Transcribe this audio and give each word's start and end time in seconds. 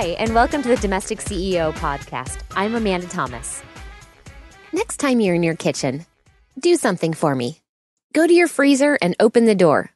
Hi, 0.00 0.16
and 0.18 0.34
welcome 0.34 0.62
to 0.62 0.68
the 0.70 0.76
Domestic 0.76 1.18
CEO 1.18 1.74
podcast. 1.74 2.40
I'm 2.56 2.74
Amanda 2.74 3.06
Thomas. 3.06 3.62
Next 4.72 4.96
time 4.96 5.20
you're 5.20 5.34
in 5.34 5.42
your 5.42 5.56
kitchen, 5.56 6.06
do 6.58 6.76
something 6.76 7.12
for 7.12 7.34
me. 7.34 7.60
Go 8.14 8.26
to 8.26 8.32
your 8.32 8.48
freezer 8.48 8.96
and 9.02 9.14
open 9.20 9.44
the 9.44 9.54
door. 9.54 9.90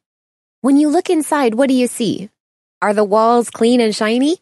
When 0.61 0.77
you 0.77 0.91
look 0.91 1.09
inside, 1.09 1.55
what 1.55 1.71
do 1.71 1.75
you 1.75 1.87
see? 1.87 2.29
Are 2.83 2.93
the 2.93 3.03
walls 3.03 3.49
clean 3.49 3.81
and 3.81 3.97
shiny? 3.97 4.37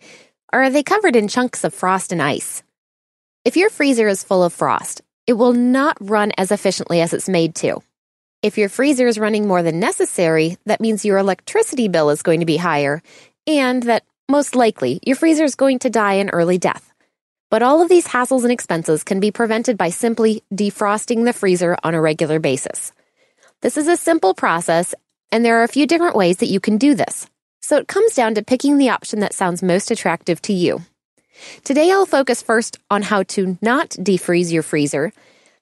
Or 0.53 0.65
are 0.65 0.71
they 0.71 0.83
covered 0.83 1.15
in 1.15 1.29
chunks 1.29 1.63
of 1.63 1.73
frost 1.73 2.11
and 2.11 2.21
ice? 2.21 2.65
If 3.45 3.57
your 3.57 3.71
freezer 3.71 4.09
is 4.09 4.25
full 4.25 4.43
of 4.43 4.53
frost, 4.53 5.01
it 5.29 5.35
will 5.35 5.53
not 5.53 5.97
run 6.01 6.33
as 6.37 6.51
efficiently 6.51 7.01
as 7.01 7.13
it's 7.13 7.29
made 7.29 7.55
to. 7.63 7.81
If 8.43 8.59
your 8.59 8.69
freezer 8.69 9.07
is 9.07 9.17
running 9.17 9.47
more 9.47 9.63
than 9.63 9.79
necessary, 9.79 10.57
that 10.67 10.81
means 10.81 11.05
your 11.05 11.19
electricity 11.19 11.87
bill 11.87 12.11
is 12.11 12.23
going 12.23 12.41
to 12.41 12.47
be 12.47 12.57
higher 12.57 13.01
and 13.47 13.85
that 13.85 14.03
most 14.33 14.57
likely 14.57 14.99
your 15.05 15.15
freezer 15.15 15.45
is 15.45 15.55
going 15.55 15.79
to 15.81 15.91
die 15.91 16.15
an 16.15 16.31
early 16.31 16.57
death. 16.57 16.91
But 17.51 17.63
all 17.63 17.83
of 17.83 17.91
these 17.91 18.09
hassles 18.09 18.45
and 18.45 18.51
expenses 18.51 19.05
can 19.05 19.21
be 19.21 19.31
prevented 19.31 19.77
by 19.77 19.91
simply 19.91 20.43
defrosting 20.51 21.27
the 21.27 21.35
freezer 21.35 21.77
on 21.85 21.95
a 21.95 22.01
regular 22.01 22.41
basis. 22.41 22.93
This 23.61 23.77
is 23.77 23.89
a 23.89 23.97
simple 23.97 24.33
process, 24.33 24.95
and 25.31 25.45
there 25.45 25.61
are 25.61 25.65
a 25.65 25.77
few 25.77 25.87
different 25.87 26.17
ways 26.17 26.39
that 26.39 26.49
you 26.55 26.61
can 26.61 26.79
do 26.79 26.95
this. 26.95 27.29
So 27.61 27.77
it 27.77 27.87
comes 27.87 28.15
down 28.15 28.35
to 28.37 28.43
picking 28.43 28.79
the 28.79 28.89
option 28.89 29.21
that 29.21 29.35
sounds 29.35 29.63
most 29.63 29.91
attractive 29.91 30.41
to 30.43 30.55
you. 30.55 30.81
Today 31.63 31.93
I'll 31.93 32.07
focus 32.07 32.41
first 32.41 32.79
on 32.91 33.03
how 33.03 33.25
to 33.35 33.59
not 33.61 33.91
defreeze 33.91 34.51
your 34.51 34.63
freezer, 34.63 35.13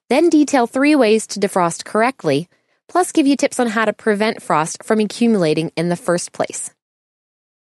then 0.07 0.29
detail 0.29 0.65
three 0.65 0.95
ways 0.95 1.27
to 1.27 1.41
defrost 1.41 1.83
correctly, 1.83 2.47
plus 2.87 3.11
give 3.11 3.27
you 3.27 3.35
tips 3.35 3.59
on 3.59 3.67
how 3.67 3.83
to 3.83 3.91
prevent 3.93 4.41
frost 4.41 4.83
from 4.83 5.01
accumulating 5.01 5.73
in 5.75 5.89
the 5.89 6.03
first 6.07 6.31
place. 6.31 6.71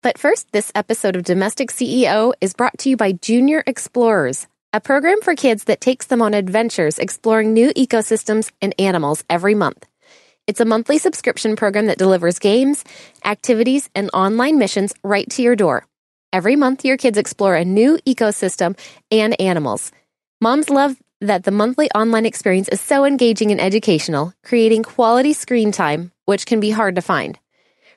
But 0.01 0.17
first, 0.17 0.51
this 0.51 0.71
episode 0.73 1.15
of 1.15 1.23
Domestic 1.23 1.69
CEO 1.69 2.33
is 2.41 2.55
brought 2.55 2.75
to 2.79 2.89
you 2.89 2.97
by 2.97 3.11
Junior 3.11 3.63
Explorers, 3.67 4.47
a 4.73 4.81
program 4.81 5.21
for 5.21 5.35
kids 5.35 5.65
that 5.65 5.79
takes 5.79 6.07
them 6.07 6.23
on 6.23 6.33
adventures 6.33 6.97
exploring 6.97 7.53
new 7.53 7.69
ecosystems 7.73 8.51
and 8.63 8.73
animals 8.79 9.23
every 9.29 9.53
month. 9.53 9.85
It's 10.47 10.59
a 10.59 10.65
monthly 10.65 10.97
subscription 10.97 11.55
program 11.55 11.85
that 11.85 11.99
delivers 11.99 12.39
games, 12.39 12.83
activities, 13.23 13.91
and 13.93 14.09
online 14.11 14.57
missions 14.57 14.91
right 15.03 15.29
to 15.29 15.43
your 15.43 15.55
door. 15.55 15.85
Every 16.33 16.55
month, 16.55 16.83
your 16.83 16.97
kids 16.97 17.19
explore 17.19 17.55
a 17.55 17.63
new 17.63 17.99
ecosystem 17.99 18.75
and 19.11 19.39
animals. 19.39 19.91
Moms 20.41 20.71
love 20.71 20.95
that 21.19 21.43
the 21.43 21.51
monthly 21.51 21.91
online 21.91 22.25
experience 22.25 22.69
is 22.69 22.81
so 22.81 23.05
engaging 23.05 23.51
and 23.51 23.61
educational, 23.61 24.33
creating 24.43 24.81
quality 24.81 25.33
screen 25.33 25.71
time, 25.71 26.11
which 26.25 26.47
can 26.47 26.59
be 26.59 26.71
hard 26.71 26.95
to 26.95 27.03
find. 27.03 27.37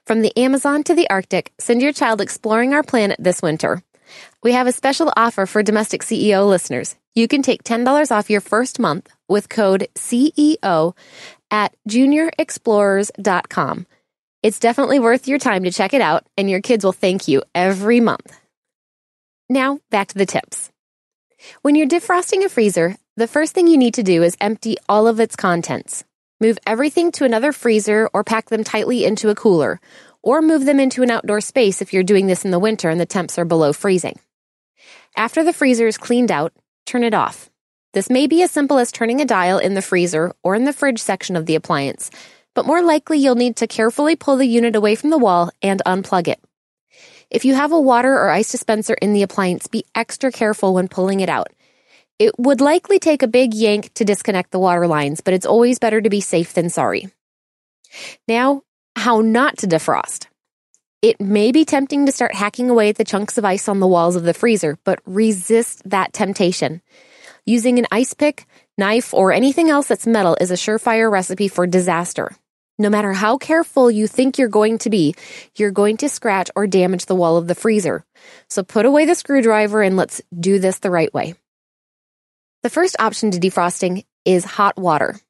From 0.07 0.21
the 0.21 0.37
Amazon 0.37 0.85
to 0.85 0.95
the 0.95 1.09
Arctic, 1.09 1.51
send 1.59 1.81
your 1.81 1.93
child 1.93 2.21
exploring 2.21 2.75
our 2.75 2.83
planet 2.83 3.17
this 3.19 3.41
winter. 3.41 3.83
We 4.43 4.53
have 4.53 4.67
a 4.67 4.73
special 4.73 5.11
offer 5.17 5.47
for 5.47 5.63
domestic 5.63 6.03
CEO 6.03 6.47
listeners. 6.47 6.95
You 7.15 7.27
can 7.27 7.41
take 7.41 7.65
$10 7.65 8.11
off 8.11 8.29
your 8.29 8.43
first 8.43 8.79
month 8.79 9.09
with 9.31 9.49
code 9.49 9.89
CEO 9.95 10.95
at 11.51 11.75
juniorexplorers.com. 11.89 13.87
It's 14.43 14.59
definitely 14.59 15.01
worth 15.01 15.27
your 15.27 15.39
time 15.39 15.65
to 15.65 15.71
check 15.71 15.95
it 15.95 16.03
out, 16.03 16.27
and 16.37 16.51
your 16.51 16.61
kids 16.61 16.85
will 16.85 16.93
thank 16.93 17.27
you 17.27 17.43
every 17.55 18.01
month. 18.01 18.39
Now, 19.49 19.81
back 19.91 20.09
to 20.09 20.19
the 20.19 20.27
tips. 20.27 20.71
When 21.63 21.77
you're 21.77 21.87
defrosting 21.87 22.45
a 22.45 22.51
freezer, 22.51 22.97
the 23.17 23.27
first 23.27 23.55
thing 23.55 23.69
you 23.69 23.79
need 23.79 23.95
to 23.95 24.03
do 24.03 24.23
is 24.23 24.37
empty 24.39 24.77
all 24.87 25.07
of 25.07 25.19
its 25.19 25.35
contents. 25.35 26.05
Move 26.45 26.59
everything 26.67 27.11
to 27.11 27.25
another 27.25 27.53
freezer 27.53 28.11
or 28.13 28.23
pack 28.23 28.51
them 28.51 28.63
tightly 28.63 29.07
into 29.07 29.31
a 29.31 29.35
cooler, 29.35 29.81
or 30.21 30.43
move 30.43 30.67
them 30.67 30.79
into 30.79 31.03
an 31.03 31.11
outdoor 31.11 31.41
space 31.41 31.81
if 31.81 31.91
you're 31.91 32.03
doing 32.03 32.27
this 32.27 32.45
in 32.45 32.51
the 32.51 32.59
winter 32.59 32.91
and 32.91 33.01
the 33.01 33.07
temps 33.07 33.39
are 33.39 33.47
below 33.47 33.73
freezing. 33.73 34.19
After 35.17 35.43
the 35.43 35.55
freezer 35.55 35.87
is 35.87 35.97
cleaned 35.97 36.31
out, 36.31 36.53
turn 36.85 37.03
it 37.03 37.15
off. 37.15 37.49
This 37.95 38.11
may 38.11 38.27
be 38.27 38.43
as 38.43 38.51
simple 38.51 38.77
as 38.77 38.93
turning 38.93 39.23
a 39.23 39.25
dial 39.25 39.57
in 39.57 39.73
the 39.73 39.81
freezer 39.81 40.35
or 40.43 40.55
in 40.55 40.67
the 40.67 40.75
fridge 40.75 41.01
section 41.01 41.35
of 41.35 41.47
the 41.47 41.55
appliance, 41.55 42.11
but 42.53 42.67
more 42.67 42.83
likely 42.83 43.17
you'll 43.17 43.37
need 43.37 43.57
to 43.57 43.67
carefully 43.67 44.15
pull 44.15 44.37
the 44.37 44.45
unit 44.45 44.77
away 44.77 44.97
from 44.97 45.09
the 45.09 45.17
wall 45.17 45.51
and 45.63 45.81
unplug 45.87 46.29
it. 46.29 46.41
If 47.31 47.47
you 47.47 47.55
have 47.55 47.73
a 47.73 47.81
water 47.81 48.13
or 48.13 48.29
ice 48.29 48.53
dispenser 48.53 48.93
in 49.01 49.15
the 49.15 49.23
appliance, 49.23 49.67
be 49.67 49.87
extra 49.95 50.31
careful 50.31 50.75
when 50.75 50.89
pulling 50.89 51.21
it 51.21 51.31
out. 51.31 51.54
It 52.19 52.39
would 52.39 52.61
likely 52.61 52.99
take 52.99 53.23
a 53.23 53.29
big 53.29 53.55
yank 53.55 53.93
to 53.95 54.05
disconnect 54.05 54.53
the 54.53 54.59
water 54.59 54.87
lines, 54.87 55.21
but 55.21 55.35
it's 55.35 55.47
always 55.47 55.81
better 55.81 56.01
to 56.01 56.11
be 56.11 56.21
safe 56.21 56.55
than 56.55 56.71
sorry. 56.71 57.09
Now, 58.29 58.63
how 58.97 59.21
not 59.21 59.59
to 59.59 59.67
defrost. 59.67 60.27
It 61.03 61.21
may 61.21 61.53
be 61.53 61.65
tempting 61.65 62.07
to 62.07 62.13
start 62.13 62.35
hacking 62.35 62.71
away 62.71 62.89
at 62.89 62.97
the 62.97 63.05
chunks 63.05 63.37
of 63.37 63.45
ice 63.45 63.69
on 63.69 63.81
the 63.81 63.87
walls 63.87 64.17
of 64.17 64.23
the 64.23 64.33
freezer, 64.33 64.79
but 64.85 65.01
resist 65.05 65.83
that 65.91 66.13
temptation. 66.13 66.81
Using 67.45 67.79
an 67.79 67.87
ice 67.91 68.15
pick, 68.15 68.47
knife, 68.79 69.13
or 69.13 69.33
anything 69.33 69.69
else 69.69 69.89
that's 69.89 70.07
metal 70.07 70.37
is 70.41 70.51
a 70.51 70.55
surefire 70.55 71.11
recipe 71.11 71.49
for 71.49 71.67
disaster. 71.67 72.31
No 72.79 72.91
matter 72.91 73.13
how 73.13 73.39
careful 73.39 73.91
you 73.91 74.07
think 74.07 74.39
you're 74.39 74.49
going 74.49 74.79
to 74.79 74.91
be, 74.91 75.15
you're 75.57 75.71
going 75.71 75.97
to 75.99 76.09
scratch 76.09 76.51
or 76.57 76.67
damage 76.67 77.07
the 77.07 77.15
wall 77.15 77.37
of 77.37 77.49
the 77.49 77.55
freezer. 77.55 78.05
So 78.49 78.63
put 78.63 78.87
away 78.87 79.05
the 79.05 79.15
screwdriver 79.15 79.83
and 79.83 79.97
let's 79.97 80.23
do 80.39 80.59
this 80.59 80.79
the 80.79 80.91
right 80.91 81.13
way. 81.13 81.35
The 82.65 82.71
first 82.71 82.97
option 82.99 83.31
to 83.31 83.39
defrosting 83.39 84.07
is 84.25 84.43
hot 84.47 84.79
water. 84.79 85.21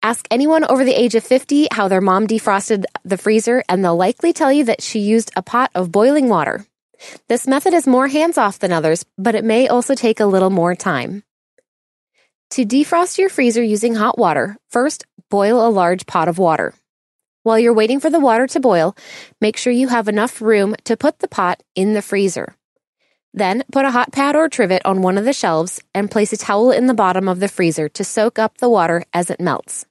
Ask 0.00 0.28
anyone 0.30 0.62
over 0.62 0.84
the 0.84 0.94
age 0.94 1.16
of 1.16 1.24
50 1.24 1.66
how 1.72 1.88
their 1.88 2.00
mom 2.00 2.28
defrosted 2.28 2.84
the 3.04 3.18
freezer, 3.18 3.64
and 3.68 3.84
they'll 3.84 3.96
likely 3.96 4.32
tell 4.32 4.52
you 4.52 4.62
that 4.66 4.80
she 4.80 5.00
used 5.00 5.32
a 5.34 5.42
pot 5.42 5.72
of 5.74 5.90
boiling 5.90 6.28
water. 6.28 6.64
This 7.28 7.48
method 7.48 7.74
is 7.74 7.88
more 7.88 8.06
hands 8.06 8.38
off 8.38 8.60
than 8.60 8.72
others, 8.72 9.04
but 9.18 9.34
it 9.34 9.44
may 9.44 9.66
also 9.66 9.96
take 9.96 10.20
a 10.20 10.26
little 10.26 10.50
more 10.50 10.76
time. 10.76 11.24
To 12.50 12.64
defrost 12.64 13.18
your 13.18 13.28
freezer 13.28 13.64
using 13.64 13.96
hot 13.96 14.16
water, 14.16 14.56
first 14.70 15.04
boil 15.28 15.66
a 15.66 15.68
large 15.68 16.06
pot 16.06 16.28
of 16.28 16.38
water. 16.38 16.74
While 17.42 17.58
you're 17.58 17.74
waiting 17.74 17.98
for 17.98 18.08
the 18.08 18.20
water 18.20 18.46
to 18.46 18.60
boil, 18.60 18.96
make 19.40 19.56
sure 19.56 19.72
you 19.72 19.88
have 19.88 20.06
enough 20.06 20.40
room 20.40 20.76
to 20.84 20.96
put 20.96 21.18
the 21.18 21.26
pot 21.26 21.60
in 21.74 21.94
the 21.94 22.02
freezer. 22.02 22.54
Then 23.36 23.64
put 23.70 23.84
a 23.84 23.90
hot 23.90 24.12
pad 24.12 24.34
or 24.34 24.48
trivet 24.48 24.80
on 24.86 25.02
one 25.02 25.18
of 25.18 25.26
the 25.26 25.34
shelves 25.34 25.82
and 25.94 26.10
place 26.10 26.32
a 26.32 26.38
towel 26.38 26.70
in 26.70 26.86
the 26.86 26.94
bottom 26.94 27.28
of 27.28 27.38
the 27.38 27.48
freezer 27.48 27.86
to 27.90 28.02
soak 28.02 28.38
up 28.38 28.56
the 28.56 28.70
water 28.70 29.04
as 29.12 29.28
it 29.28 29.40
melts. 29.40 29.84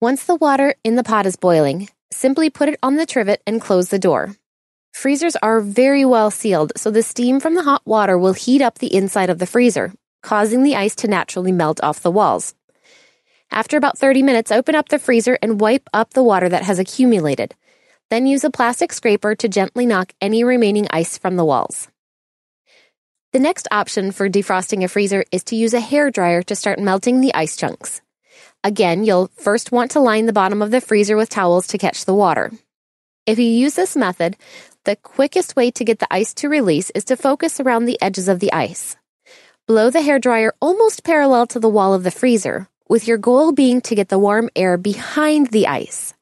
Once 0.00 0.24
the 0.24 0.34
water 0.34 0.74
in 0.82 0.96
the 0.96 1.04
pot 1.04 1.24
is 1.24 1.36
boiling, 1.36 1.88
simply 2.12 2.50
put 2.50 2.68
it 2.68 2.80
on 2.82 2.96
the 2.96 3.06
trivet 3.06 3.40
and 3.46 3.60
close 3.60 3.90
the 3.90 3.98
door. 3.98 4.34
Freezers 4.92 5.36
are 5.36 5.60
very 5.60 6.04
well 6.04 6.32
sealed, 6.32 6.72
so 6.76 6.90
the 6.90 7.02
steam 7.02 7.38
from 7.38 7.54
the 7.54 7.62
hot 7.62 7.82
water 7.86 8.18
will 8.18 8.32
heat 8.32 8.60
up 8.60 8.78
the 8.80 8.92
inside 8.92 9.30
of 9.30 9.38
the 9.38 9.46
freezer, 9.46 9.92
causing 10.20 10.64
the 10.64 10.74
ice 10.74 10.96
to 10.96 11.06
naturally 11.06 11.52
melt 11.52 11.80
off 11.80 12.02
the 12.02 12.10
walls. 12.10 12.56
After 13.52 13.76
about 13.76 13.98
30 13.98 14.24
minutes, 14.24 14.50
open 14.50 14.74
up 14.74 14.88
the 14.88 14.98
freezer 14.98 15.38
and 15.40 15.60
wipe 15.60 15.88
up 15.94 16.14
the 16.14 16.24
water 16.24 16.48
that 16.48 16.64
has 16.64 16.80
accumulated. 16.80 17.54
Then 18.10 18.26
use 18.26 18.42
a 18.42 18.50
plastic 18.50 18.92
scraper 18.92 19.36
to 19.36 19.48
gently 19.48 19.86
knock 19.86 20.12
any 20.20 20.42
remaining 20.42 20.88
ice 20.90 21.16
from 21.18 21.36
the 21.36 21.44
walls. 21.44 21.88
The 23.36 23.42
next 23.42 23.68
option 23.70 24.12
for 24.12 24.30
defrosting 24.30 24.82
a 24.82 24.88
freezer 24.88 25.22
is 25.30 25.44
to 25.44 25.56
use 25.56 25.74
a 25.74 25.78
hair 25.78 26.10
dryer 26.10 26.40
to 26.44 26.56
start 26.56 26.78
melting 26.78 27.20
the 27.20 27.34
ice 27.34 27.54
chunks. 27.54 28.00
Again, 28.64 29.04
you'll 29.04 29.30
first 29.36 29.70
want 29.70 29.90
to 29.90 30.00
line 30.00 30.24
the 30.24 30.32
bottom 30.32 30.62
of 30.62 30.70
the 30.70 30.80
freezer 30.80 31.18
with 31.18 31.28
towels 31.28 31.66
to 31.66 31.76
catch 31.76 32.06
the 32.06 32.14
water. 32.14 32.50
If 33.26 33.38
you 33.38 33.44
use 33.44 33.74
this 33.74 33.94
method, 33.94 34.38
the 34.86 34.96
quickest 34.96 35.54
way 35.54 35.70
to 35.72 35.84
get 35.84 35.98
the 35.98 36.08
ice 36.10 36.32
to 36.32 36.48
release 36.48 36.88
is 36.94 37.04
to 37.04 37.16
focus 37.18 37.60
around 37.60 37.84
the 37.84 38.00
edges 38.00 38.28
of 38.28 38.40
the 38.40 38.54
ice. 38.54 38.96
Blow 39.66 39.90
the 39.90 40.00
hair 40.00 40.18
dryer 40.18 40.54
almost 40.62 41.04
parallel 41.04 41.46
to 41.48 41.60
the 41.60 41.68
wall 41.68 41.92
of 41.92 42.04
the 42.04 42.10
freezer, 42.10 42.68
with 42.88 43.06
your 43.06 43.18
goal 43.18 43.52
being 43.52 43.82
to 43.82 43.94
get 43.94 44.08
the 44.08 44.18
warm 44.18 44.48
air 44.56 44.78
behind 44.78 45.48
the 45.48 45.66
ice. 45.66 46.14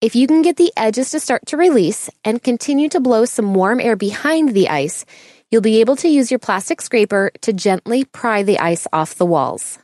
If 0.00 0.14
you 0.14 0.28
can 0.28 0.42
get 0.42 0.58
the 0.58 0.72
edges 0.76 1.10
to 1.10 1.18
start 1.18 1.46
to 1.46 1.56
release 1.56 2.08
and 2.22 2.40
continue 2.40 2.88
to 2.90 3.00
blow 3.00 3.24
some 3.24 3.52
warm 3.52 3.80
air 3.80 3.96
behind 3.96 4.50
the 4.50 4.68
ice, 4.68 5.04
You'll 5.50 5.62
be 5.62 5.80
able 5.80 5.94
to 5.96 6.08
use 6.08 6.30
your 6.30 6.40
plastic 6.40 6.80
scraper 6.80 7.30
to 7.42 7.52
gently 7.52 8.04
pry 8.04 8.42
the 8.42 8.58
ice 8.58 8.88
off 8.92 9.14
the 9.14 9.26
walls. 9.26 9.78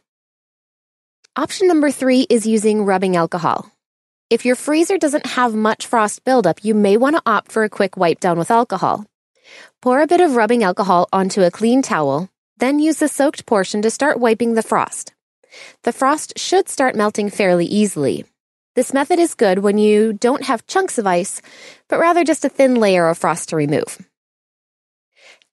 Option 1.36 1.68
number 1.68 1.90
three 1.92 2.26
is 2.28 2.46
using 2.46 2.84
rubbing 2.84 3.14
alcohol. 3.14 3.70
If 4.28 4.44
your 4.44 4.56
freezer 4.56 4.98
doesn't 4.98 5.26
have 5.26 5.54
much 5.54 5.86
frost 5.86 6.24
buildup, 6.24 6.64
you 6.64 6.74
may 6.74 6.96
want 6.96 7.16
to 7.16 7.22
opt 7.24 7.52
for 7.52 7.62
a 7.62 7.70
quick 7.70 7.96
wipe 7.96 8.18
down 8.18 8.38
with 8.38 8.50
alcohol. 8.50 9.06
Pour 9.80 10.00
a 10.00 10.06
bit 10.06 10.20
of 10.20 10.34
rubbing 10.34 10.64
alcohol 10.64 11.08
onto 11.12 11.42
a 11.42 11.50
clean 11.50 11.80
towel, 11.80 12.28
then 12.56 12.80
use 12.80 12.98
the 12.98 13.08
soaked 13.08 13.46
portion 13.46 13.82
to 13.82 13.90
start 13.90 14.18
wiping 14.18 14.54
the 14.54 14.62
frost. 14.62 15.14
The 15.84 15.92
frost 15.92 16.38
should 16.38 16.68
start 16.68 16.96
melting 16.96 17.30
fairly 17.30 17.66
easily. 17.66 18.24
This 18.74 18.92
method 18.92 19.18
is 19.18 19.34
good 19.34 19.60
when 19.60 19.78
you 19.78 20.12
don't 20.12 20.44
have 20.44 20.66
chunks 20.66 20.98
of 20.98 21.06
ice, 21.06 21.40
but 21.88 22.00
rather 22.00 22.24
just 22.24 22.44
a 22.44 22.48
thin 22.48 22.76
layer 22.76 23.06
of 23.06 23.18
frost 23.18 23.50
to 23.50 23.56
remove. 23.56 23.98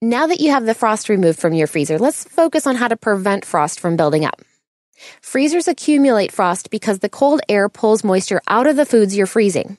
Now 0.01 0.27
that 0.27 0.39
you 0.39 0.51
have 0.51 0.65
the 0.65 0.73
frost 0.73 1.09
removed 1.09 1.39
from 1.39 1.53
your 1.53 1.67
freezer, 1.67 1.99
let's 1.99 2.23
focus 2.23 2.65
on 2.65 2.77
how 2.77 2.87
to 2.87 2.95
prevent 2.95 3.43
frost 3.43 3.81
from 3.81 3.97
building 3.97 4.23
up. 4.23 4.41
Freezers 5.21 5.67
accumulate 5.67 6.31
frost 6.31 6.69
because 6.69 6.99
the 6.99 7.09
cold 7.09 7.41
air 7.49 7.67
pulls 7.67 8.01
moisture 8.01 8.41
out 8.47 8.65
of 8.65 8.77
the 8.77 8.85
foods 8.85 9.13
you're 9.13 9.27
freezing. 9.27 9.77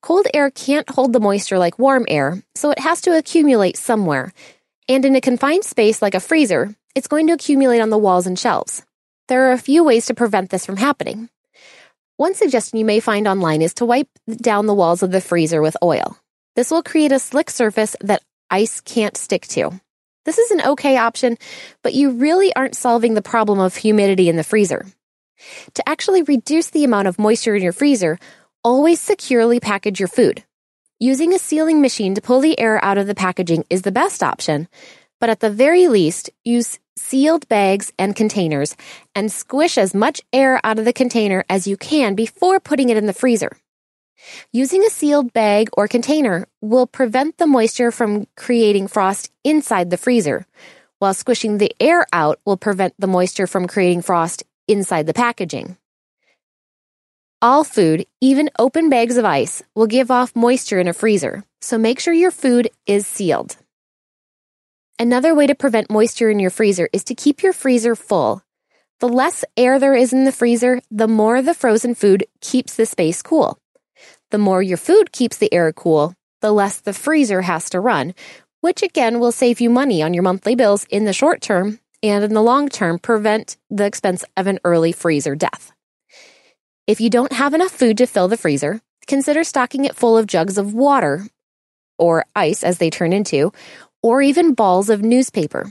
Cold 0.00 0.28
air 0.32 0.52
can't 0.52 0.88
hold 0.88 1.12
the 1.12 1.18
moisture 1.18 1.58
like 1.58 1.76
warm 1.76 2.04
air, 2.06 2.40
so 2.54 2.70
it 2.70 2.78
has 2.78 3.00
to 3.00 3.18
accumulate 3.18 3.76
somewhere. 3.76 4.32
And 4.88 5.04
in 5.04 5.16
a 5.16 5.20
confined 5.20 5.64
space 5.64 6.00
like 6.00 6.14
a 6.14 6.20
freezer, 6.20 6.72
it's 6.94 7.08
going 7.08 7.26
to 7.26 7.32
accumulate 7.32 7.80
on 7.80 7.90
the 7.90 7.98
walls 7.98 8.28
and 8.28 8.38
shelves. 8.38 8.84
There 9.26 9.48
are 9.48 9.52
a 9.52 9.58
few 9.58 9.82
ways 9.82 10.06
to 10.06 10.14
prevent 10.14 10.50
this 10.50 10.64
from 10.64 10.76
happening. 10.76 11.30
One 12.16 12.34
suggestion 12.34 12.78
you 12.78 12.84
may 12.84 13.00
find 13.00 13.26
online 13.26 13.60
is 13.60 13.74
to 13.74 13.86
wipe 13.86 14.08
down 14.28 14.66
the 14.66 14.74
walls 14.74 15.02
of 15.02 15.10
the 15.10 15.20
freezer 15.20 15.60
with 15.60 15.76
oil. 15.82 16.16
This 16.54 16.70
will 16.70 16.84
create 16.84 17.10
a 17.10 17.18
slick 17.18 17.50
surface 17.50 17.96
that 18.02 18.22
ice 18.52 18.80
can't 18.80 19.16
stick 19.16 19.48
to. 19.48 19.72
This 20.24 20.38
is 20.38 20.52
an 20.52 20.60
okay 20.62 20.98
option, 20.98 21.36
but 21.82 21.94
you 21.94 22.10
really 22.10 22.54
aren't 22.54 22.76
solving 22.76 23.14
the 23.14 23.22
problem 23.22 23.58
of 23.58 23.74
humidity 23.74 24.28
in 24.28 24.36
the 24.36 24.44
freezer. 24.44 24.86
To 25.74 25.88
actually 25.88 26.22
reduce 26.22 26.70
the 26.70 26.84
amount 26.84 27.08
of 27.08 27.18
moisture 27.18 27.56
in 27.56 27.62
your 27.62 27.72
freezer, 27.72 28.18
always 28.62 29.00
securely 29.00 29.58
package 29.58 29.98
your 29.98 30.08
food. 30.08 30.44
Using 31.00 31.34
a 31.34 31.38
sealing 31.38 31.80
machine 31.80 32.14
to 32.14 32.22
pull 32.22 32.40
the 32.40 32.58
air 32.60 32.82
out 32.84 32.98
of 32.98 33.08
the 33.08 33.14
packaging 33.14 33.64
is 33.68 33.82
the 33.82 33.90
best 33.90 34.22
option, 34.22 34.68
but 35.18 35.30
at 35.30 35.40
the 35.40 35.50
very 35.50 35.88
least, 35.88 36.30
use 36.44 36.78
sealed 36.96 37.48
bags 37.48 37.92
and 37.98 38.14
containers 38.14 38.76
and 39.14 39.32
squish 39.32 39.78
as 39.78 39.94
much 39.94 40.20
air 40.32 40.60
out 40.62 40.78
of 40.78 40.84
the 40.84 40.92
container 40.92 41.44
as 41.48 41.66
you 41.66 41.76
can 41.76 42.14
before 42.14 42.60
putting 42.60 42.90
it 42.90 42.96
in 42.96 43.06
the 43.06 43.12
freezer. 43.12 43.56
Using 44.52 44.84
a 44.84 44.90
sealed 44.90 45.32
bag 45.32 45.68
or 45.72 45.88
container 45.88 46.46
will 46.60 46.86
prevent 46.86 47.38
the 47.38 47.46
moisture 47.46 47.90
from 47.90 48.26
creating 48.36 48.88
frost 48.88 49.30
inside 49.44 49.90
the 49.90 49.96
freezer, 49.96 50.46
while 50.98 51.14
squishing 51.14 51.58
the 51.58 51.74
air 51.80 52.06
out 52.12 52.40
will 52.44 52.56
prevent 52.56 52.94
the 52.98 53.06
moisture 53.06 53.46
from 53.46 53.66
creating 53.66 54.02
frost 54.02 54.44
inside 54.68 55.06
the 55.06 55.14
packaging. 55.14 55.76
All 57.40 57.64
food, 57.64 58.06
even 58.20 58.50
open 58.56 58.88
bags 58.88 59.16
of 59.16 59.24
ice, 59.24 59.64
will 59.74 59.88
give 59.88 60.12
off 60.12 60.36
moisture 60.36 60.78
in 60.78 60.86
a 60.86 60.92
freezer, 60.92 61.42
so 61.60 61.76
make 61.76 61.98
sure 61.98 62.14
your 62.14 62.30
food 62.30 62.70
is 62.86 63.04
sealed. 63.04 63.56
Another 64.96 65.34
way 65.34 65.48
to 65.48 65.54
prevent 65.56 65.90
moisture 65.90 66.30
in 66.30 66.38
your 66.38 66.50
freezer 66.50 66.88
is 66.92 67.02
to 67.04 67.16
keep 67.16 67.42
your 67.42 67.52
freezer 67.52 67.96
full. 67.96 68.42
The 69.00 69.08
less 69.08 69.44
air 69.56 69.80
there 69.80 69.96
is 69.96 70.12
in 70.12 70.22
the 70.22 70.30
freezer, 70.30 70.80
the 70.92 71.08
more 71.08 71.42
the 71.42 71.54
frozen 71.54 71.96
food 71.96 72.24
keeps 72.40 72.76
the 72.76 72.86
space 72.86 73.20
cool. 73.22 73.58
The 74.32 74.38
more 74.38 74.62
your 74.62 74.78
food 74.78 75.12
keeps 75.12 75.36
the 75.36 75.52
air 75.52 75.70
cool, 75.74 76.14
the 76.40 76.52
less 76.52 76.80
the 76.80 76.94
freezer 76.94 77.42
has 77.42 77.68
to 77.68 77.80
run, 77.80 78.14
which 78.62 78.82
again 78.82 79.20
will 79.20 79.30
save 79.30 79.60
you 79.60 79.68
money 79.68 80.02
on 80.02 80.14
your 80.14 80.22
monthly 80.22 80.54
bills 80.54 80.86
in 80.88 81.04
the 81.04 81.12
short 81.12 81.42
term 81.42 81.80
and 82.02 82.24
in 82.24 82.32
the 82.32 82.42
long 82.42 82.70
term 82.70 82.98
prevent 82.98 83.58
the 83.68 83.84
expense 83.84 84.24
of 84.38 84.46
an 84.46 84.58
early 84.64 84.90
freezer 84.90 85.34
death. 85.34 85.72
If 86.86 86.98
you 86.98 87.10
don't 87.10 87.34
have 87.34 87.52
enough 87.52 87.72
food 87.72 87.98
to 87.98 88.06
fill 88.06 88.26
the 88.26 88.38
freezer, 88.38 88.80
consider 89.06 89.44
stocking 89.44 89.84
it 89.84 89.96
full 89.96 90.16
of 90.16 90.26
jugs 90.26 90.56
of 90.56 90.72
water 90.72 91.26
or 91.98 92.24
ice 92.34 92.64
as 92.64 92.78
they 92.78 92.88
turn 92.88 93.12
into, 93.12 93.52
or 94.02 94.22
even 94.22 94.54
balls 94.54 94.88
of 94.88 95.02
newspaper. 95.02 95.70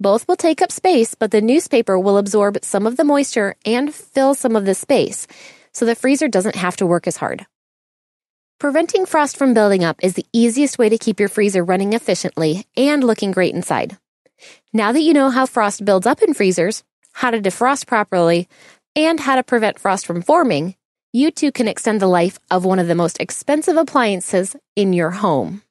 Both 0.00 0.26
will 0.26 0.34
take 0.34 0.60
up 0.60 0.72
space, 0.72 1.14
but 1.14 1.30
the 1.30 1.40
newspaper 1.40 1.96
will 1.96 2.18
absorb 2.18 2.58
some 2.64 2.84
of 2.84 2.96
the 2.96 3.04
moisture 3.04 3.54
and 3.64 3.94
fill 3.94 4.34
some 4.34 4.56
of 4.56 4.66
the 4.66 4.74
space, 4.74 5.28
so 5.72 5.86
the 5.86 5.94
freezer 5.94 6.26
doesn't 6.26 6.56
have 6.56 6.76
to 6.78 6.86
work 6.86 7.06
as 7.06 7.18
hard. 7.18 7.46
Preventing 8.62 9.06
frost 9.06 9.38
from 9.38 9.54
building 9.54 9.82
up 9.82 9.96
is 10.04 10.14
the 10.14 10.24
easiest 10.32 10.78
way 10.78 10.88
to 10.88 10.96
keep 10.96 11.18
your 11.18 11.28
freezer 11.28 11.64
running 11.64 11.94
efficiently 11.94 12.64
and 12.76 13.02
looking 13.02 13.32
great 13.32 13.52
inside. 13.56 13.98
Now 14.72 14.92
that 14.92 15.00
you 15.00 15.12
know 15.12 15.30
how 15.30 15.46
frost 15.46 15.84
builds 15.84 16.06
up 16.06 16.22
in 16.22 16.32
freezers, 16.32 16.84
how 17.12 17.32
to 17.32 17.40
defrost 17.40 17.88
properly, 17.88 18.48
and 18.94 19.18
how 19.18 19.34
to 19.34 19.42
prevent 19.42 19.80
frost 19.80 20.06
from 20.06 20.22
forming, 20.22 20.76
you 21.12 21.32
too 21.32 21.50
can 21.50 21.66
extend 21.66 22.00
the 22.00 22.06
life 22.06 22.38
of 22.52 22.64
one 22.64 22.78
of 22.78 22.86
the 22.86 22.94
most 22.94 23.18
expensive 23.18 23.76
appliances 23.76 24.54
in 24.76 24.92
your 24.92 25.10
home. 25.10 25.62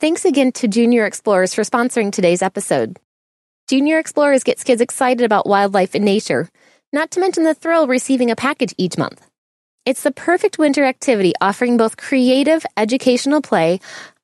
Thanks 0.00 0.24
again 0.24 0.50
to 0.54 0.66
Junior 0.66 1.06
Explorers 1.06 1.54
for 1.54 1.62
sponsoring 1.62 2.10
today's 2.10 2.42
episode. 2.42 2.98
Junior 3.68 4.00
Explorers 4.00 4.42
gets 4.42 4.64
kids 4.64 4.80
excited 4.80 5.24
about 5.24 5.46
wildlife 5.46 5.94
and 5.94 6.04
nature, 6.04 6.48
not 6.92 7.12
to 7.12 7.20
mention 7.20 7.44
the 7.44 7.54
thrill 7.54 7.86
receiving 7.86 8.32
a 8.32 8.34
package 8.34 8.74
each 8.76 8.98
month. 8.98 9.24
It's 9.84 10.04
the 10.04 10.12
perfect 10.12 10.58
winter 10.58 10.84
activity 10.84 11.32
offering 11.40 11.76
both 11.76 11.96
creative, 11.96 12.64
educational 12.76 13.42
play 13.42 13.80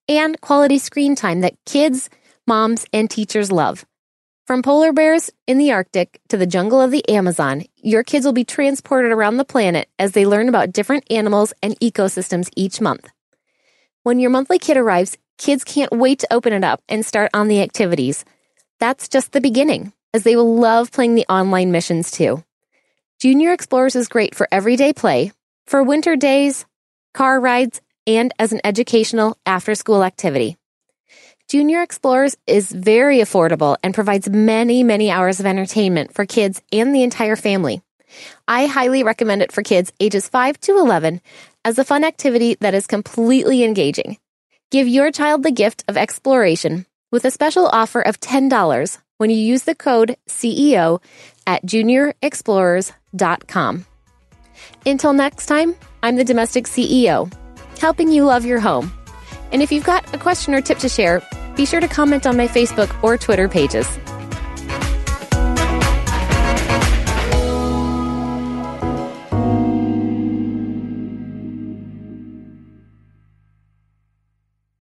and 0.08 0.40
quality 0.40 0.78
screen 0.78 1.16
time 1.16 1.40
that 1.40 1.56
kids, 1.66 2.10
moms, 2.46 2.86
and 2.92 3.10
teachers 3.10 3.50
love. 3.50 3.84
From 4.46 4.62
polar 4.62 4.92
bears 4.92 5.30
in 5.48 5.58
the 5.58 5.72
Arctic 5.72 6.20
to 6.28 6.36
the 6.36 6.46
jungle 6.46 6.80
of 6.80 6.92
the 6.92 7.06
Amazon, 7.08 7.64
your 7.74 8.04
kids 8.04 8.24
will 8.24 8.32
be 8.32 8.44
transported 8.44 9.10
around 9.10 9.36
the 9.36 9.44
planet 9.44 9.88
as 9.98 10.12
they 10.12 10.26
learn 10.26 10.48
about 10.48 10.70
different 10.70 11.10
animals 11.10 11.52
and 11.60 11.78
ecosystems 11.80 12.50
each 12.54 12.80
month. 12.80 13.08
When 14.04 14.20
your 14.20 14.30
monthly 14.30 14.60
kit 14.60 14.76
arrives, 14.76 15.18
kids 15.38 15.64
can't 15.64 15.90
wait 15.90 16.20
to 16.20 16.32
open 16.32 16.52
it 16.52 16.62
up 16.62 16.82
and 16.88 17.04
start 17.04 17.30
on 17.34 17.48
the 17.48 17.62
activities. 17.62 18.24
That's 18.78 19.08
just 19.08 19.32
the 19.32 19.40
beginning, 19.40 19.92
as 20.14 20.22
they 20.22 20.36
will 20.36 20.56
love 20.56 20.92
playing 20.92 21.16
the 21.16 21.26
online 21.28 21.72
missions 21.72 22.12
too. 22.12 22.44
Junior 23.18 23.52
Explorers 23.52 23.96
is 23.96 24.06
great 24.06 24.36
for 24.36 24.46
everyday 24.52 24.92
play, 24.92 25.32
for 25.68 25.82
winter 25.82 26.16
days, 26.16 26.64
car 27.12 27.38
rides, 27.38 27.82
and 28.06 28.32
as 28.38 28.52
an 28.52 28.60
educational 28.64 29.36
after 29.44 29.74
school 29.74 30.02
activity. 30.02 30.56
Junior 31.48 31.82
Explorers 31.82 32.38
is 32.46 32.72
very 32.72 33.18
affordable 33.18 33.76
and 33.82 33.94
provides 33.94 34.30
many, 34.30 34.82
many 34.82 35.10
hours 35.10 35.40
of 35.40 35.46
entertainment 35.46 36.14
for 36.14 36.24
kids 36.24 36.62
and 36.72 36.94
the 36.94 37.02
entire 37.02 37.36
family. 37.36 37.82
I 38.46 38.64
highly 38.64 39.02
recommend 39.02 39.42
it 39.42 39.52
for 39.52 39.62
kids 39.62 39.92
ages 40.00 40.26
5 40.26 40.58
to 40.60 40.78
11 40.78 41.20
as 41.66 41.78
a 41.78 41.84
fun 41.84 42.02
activity 42.02 42.56
that 42.60 42.72
is 42.72 42.86
completely 42.86 43.62
engaging. 43.62 44.16
Give 44.70 44.88
your 44.88 45.10
child 45.10 45.42
the 45.42 45.50
gift 45.50 45.84
of 45.86 45.98
exploration 45.98 46.86
with 47.12 47.26
a 47.26 47.30
special 47.30 47.66
offer 47.66 48.00
of 48.00 48.20
$10 48.20 48.98
when 49.18 49.28
you 49.28 49.36
use 49.36 49.64
the 49.64 49.74
code 49.74 50.16
CEO 50.28 51.02
at 51.46 51.66
juniorexplorers.com. 51.66 53.84
Until 54.86 55.12
next 55.12 55.46
time, 55.46 55.74
I'm 56.02 56.16
the 56.16 56.24
domestic 56.24 56.66
CEO, 56.66 57.32
helping 57.78 58.10
you 58.10 58.24
love 58.24 58.44
your 58.44 58.60
home. 58.60 58.92
And 59.52 59.62
if 59.62 59.72
you've 59.72 59.84
got 59.84 60.14
a 60.14 60.18
question 60.18 60.54
or 60.54 60.60
tip 60.60 60.78
to 60.78 60.88
share, 60.88 61.22
be 61.56 61.66
sure 61.66 61.80
to 61.80 61.88
comment 61.88 62.26
on 62.26 62.36
my 62.36 62.48
Facebook 62.48 63.02
or 63.02 63.16
Twitter 63.16 63.48
pages. 63.48 63.98